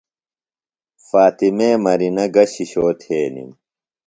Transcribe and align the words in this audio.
فاطمے 1.07 1.69
مرینہ 1.83 2.25
گہ 2.33 2.43
شِشو 2.53 2.85
تھینِم؟ 2.99 3.49